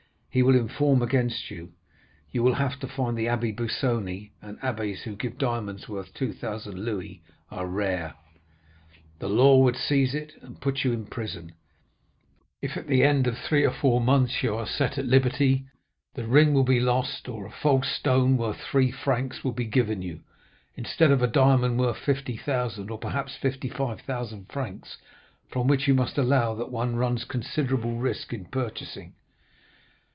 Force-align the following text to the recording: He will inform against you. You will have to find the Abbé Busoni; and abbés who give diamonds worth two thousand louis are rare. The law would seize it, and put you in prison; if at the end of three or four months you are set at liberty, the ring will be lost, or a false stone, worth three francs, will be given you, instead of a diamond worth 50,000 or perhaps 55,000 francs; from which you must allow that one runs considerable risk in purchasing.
He 0.33 0.43
will 0.43 0.55
inform 0.55 1.01
against 1.01 1.51
you. 1.51 1.73
You 2.31 2.41
will 2.41 2.53
have 2.53 2.79
to 2.79 2.87
find 2.87 3.17
the 3.17 3.25
Abbé 3.25 3.53
Busoni; 3.53 4.31
and 4.41 4.57
abbés 4.61 4.99
who 5.01 5.17
give 5.17 5.37
diamonds 5.37 5.89
worth 5.89 6.13
two 6.13 6.31
thousand 6.31 6.79
louis 6.85 7.21
are 7.49 7.67
rare. 7.67 8.13
The 9.19 9.27
law 9.27 9.57
would 9.61 9.75
seize 9.75 10.15
it, 10.15 10.31
and 10.41 10.61
put 10.61 10.85
you 10.85 10.93
in 10.93 11.07
prison; 11.07 11.51
if 12.61 12.77
at 12.77 12.87
the 12.87 13.03
end 13.03 13.27
of 13.27 13.37
three 13.37 13.65
or 13.65 13.73
four 13.73 13.99
months 13.99 14.41
you 14.41 14.55
are 14.55 14.65
set 14.65 14.97
at 14.97 15.05
liberty, 15.05 15.65
the 16.13 16.25
ring 16.25 16.53
will 16.53 16.63
be 16.63 16.79
lost, 16.79 17.27
or 17.27 17.45
a 17.45 17.51
false 17.51 17.89
stone, 17.91 18.37
worth 18.37 18.61
three 18.61 18.89
francs, 18.89 19.43
will 19.43 19.51
be 19.51 19.65
given 19.65 20.01
you, 20.01 20.21
instead 20.77 21.11
of 21.11 21.21
a 21.21 21.27
diamond 21.27 21.77
worth 21.77 21.97
50,000 21.97 22.89
or 22.89 22.97
perhaps 22.97 23.35
55,000 23.35 24.49
francs; 24.49 24.97
from 25.49 25.67
which 25.67 25.89
you 25.89 25.93
must 25.93 26.17
allow 26.17 26.55
that 26.55 26.71
one 26.71 26.95
runs 26.95 27.25
considerable 27.25 27.97
risk 27.97 28.31
in 28.31 28.45
purchasing. 28.45 29.11